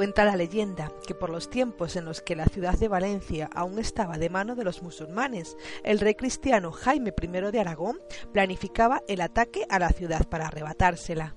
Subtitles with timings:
[0.00, 3.78] Cuenta la leyenda que por los tiempos en los que la ciudad de Valencia aún
[3.78, 7.98] estaba de mano de los musulmanes, el rey cristiano Jaime I de Aragón
[8.32, 11.36] planificaba el ataque a la ciudad para arrebatársela.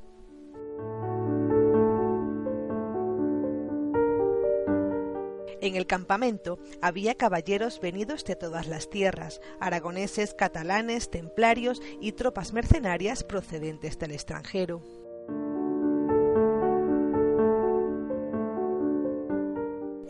[5.60, 12.54] En el campamento había caballeros venidos de todas las tierras, aragoneses, catalanes, templarios y tropas
[12.54, 14.82] mercenarias procedentes del extranjero.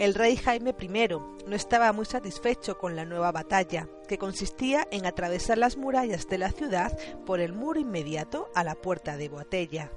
[0.04, 1.08] El rey Jaime I
[1.48, 6.38] no estaba muy satisfecho con la nueva batalla, que consistía en atravesar las murallas de
[6.38, 6.92] la ciudad
[7.26, 9.92] por el muro inmediato a la puerta de Boatella.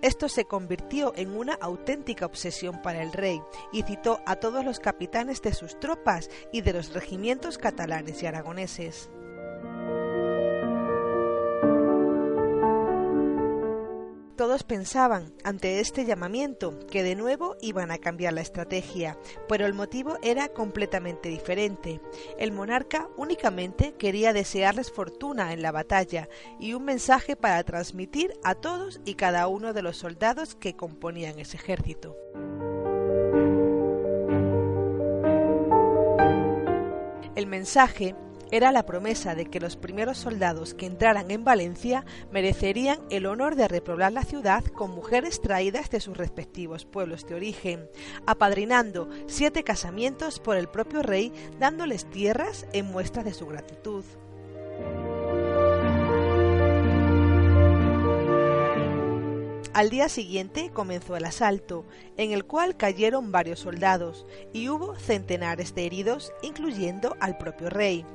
[0.00, 3.42] Esto se convirtió en una auténtica obsesión para el rey
[3.74, 8.26] y citó a todos los capitanes de sus tropas y de los regimientos catalanes y
[8.26, 9.10] aragoneses.
[14.44, 19.16] Todos pensaban, ante este llamamiento, que de nuevo iban a cambiar la estrategia,
[19.48, 22.02] pero el motivo era completamente diferente.
[22.38, 26.28] El monarca únicamente quería desearles fortuna en la batalla
[26.60, 31.38] y un mensaje para transmitir a todos y cada uno de los soldados que componían
[31.38, 32.14] ese ejército.
[37.34, 38.14] El mensaje
[38.50, 43.56] era la promesa de que los primeros soldados que entraran en Valencia merecerían el honor
[43.56, 47.88] de repoblar la ciudad con mujeres traídas de sus respectivos pueblos de origen,
[48.26, 54.04] apadrinando siete casamientos por el propio rey, dándoles tierras en muestra de su gratitud.
[59.74, 61.84] Al día siguiente comenzó el asalto,
[62.16, 68.06] en el cual cayeron varios soldados, y hubo centenares de heridos, incluyendo al propio rey.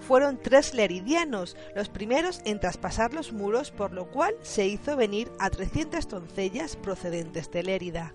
[0.00, 5.30] Fueron tres leridianos, los primeros en traspasar los muros, por lo cual se hizo venir
[5.38, 8.14] a 300 doncellas procedentes de Lérida.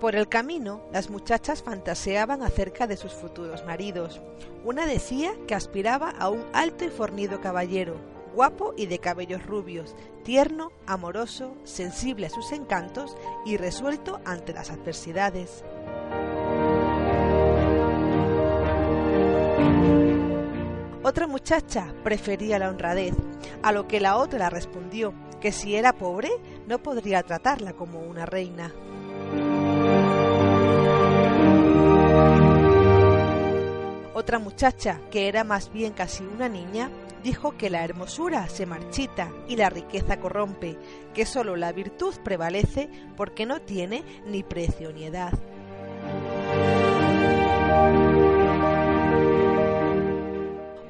[0.00, 4.20] Por el camino, las muchachas fantaseaban acerca de sus futuros maridos.
[4.62, 7.96] Una decía que aspiraba a un alto y fornido caballero,
[8.32, 13.16] guapo y de cabellos rubios, tierno, amoroso, sensible a sus encantos
[13.46, 15.64] y resuelto ante las adversidades.
[21.06, 23.14] Otra muchacha prefería la honradez,
[23.62, 26.30] a lo que la otra respondió que si era pobre
[26.66, 28.74] no podría tratarla como una reina.
[34.14, 36.90] Otra muchacha, que era más bien casi una niña,
[37.22, 40.76] dijo que la hermosura se marchita y la riqueza corrompe,
[41.14, 45.38] que sólo la virtud prevalece porque no tiene ni precio ni edad.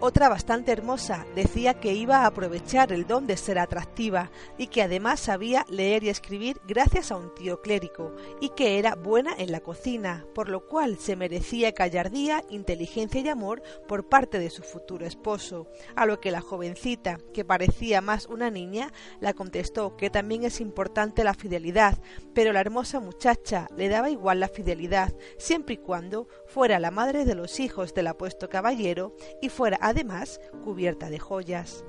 [0.06, 1.26] Otra bastante hermosa.
[1.34, 6.04] Decía que iba a aprovechar el don de ser atractiva y que además sabía leer
[6.04, 10.48] y escribir gracias a un tío clérigo y que era buena en la cocina, por
[10.48, 15.66] lo cual se merecía callardía, inteligencia y amor por parte de su futuro esposo,
[15.96, 20.60] a lo que la jovencita, que parecía más una niña, la contestó que también es
[20.60, 21.98] importante la fidelidad,
[22.32, 27.24] pero la hermosa muchacha le daba igual la fidelidad, siempre y cuando fuera la madre
[27.24, 31.82] de los hijos del apuesto caballero y fuera además cubierta de joyas.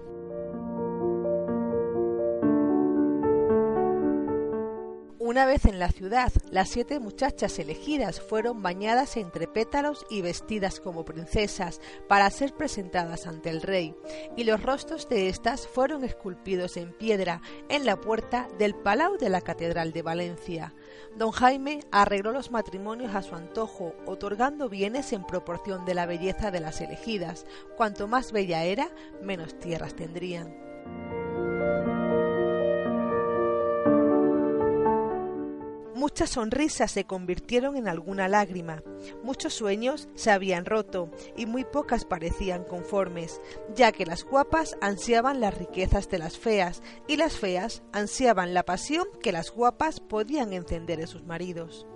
[5.27, 10.79] Una vez en la ciudad, las siete muchachas elegidas fueron bañadas entre pétalos y vestidas
[10.79, 13.93] como princesas para ser presentadas ante el rey,
[14.38, 19.27] y los rostros de éstas fueron esculpidos en piedra en la puerta del Palau de
[19.27, 20.74] la Catedral de Valencia.
[21.18, 26.51] Don Jaime arregló los matrimonios a su antojo, otorgando bienes en proporción de la belleza
[26.51, 27.45] de las elegidas.
[27.75, 28.91] Cuanto más bella era,
[29.21, 30.67] menos tierras tendrían.
[35.97, 38.83] Muchas sonrisas se convirtieron en alguna lágrima,
[39.23, 43.41] muchos sueños se habían roto y muy pocas parecían conformes,
[43.73, 48.61] ya que las guapas ansiaban las riquezas de las feas y las feas ansiaban la
[48.61, 51.88] pasión que las guapas podían encender en sus maridos.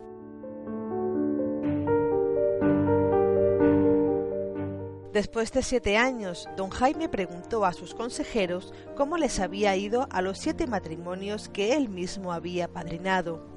[5.13, 10.23] Después de siete años, don Jaime preguntó a sus consejeros cómo les había ido a
[10.23, 13.50] los siete matrimonios que él mismo había padrinado.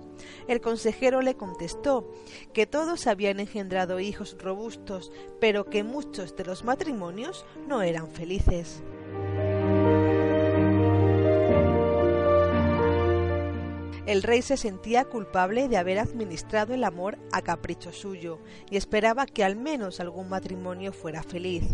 [0.48, 2.10] El consejero le contestó
[2.52, 8.82] que todos habían engendrado hijos robustos, pero que muchos de los matrimonios no eran felices.
[14.06, 18.38] El rey se sentía culpable de haber administrado el amor a capricho suyo
[18.70, 21.64] y esperaba que al menos algún matrimonio fuera feliz.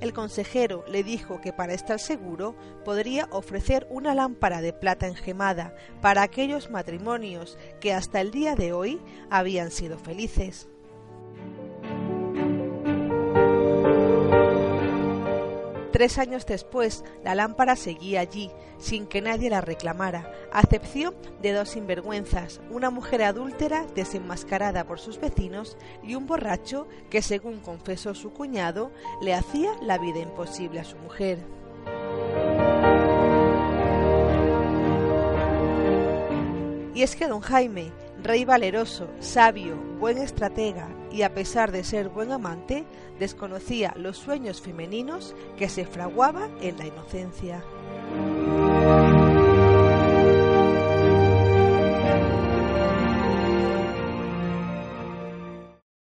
[0.00, 2.54] El consejero le dijo que para estar seguro
[2.84, 8.74] podría ofrecer una lámpara de plata engemada para aquellos matrimonios que hasta el día de
[8.74, 9.00] hoy
[9.30, 10.68] habían sido felices.
[15.98, 21.12] Tres años después, la lámpara seguía allí, sin que nadie la reclamara, a excepción
[21.42, 27.58] de dos sinvergüenzas, una mujer adúltera desenmascarada por sus vecinos y un borracho que, según
[27.58, 31.40] confesó su cuñado, le hacía la vida imposible a su mujer.
[36.94, 37.90] Y es que don Jaime,
[38.22, 42.84] rey valeroso, sabio, buen estratega y a pesar de ser buen amante,
[43.18, 47.62] desconocía los sueños femeninos que se fraguaba en la inocencia.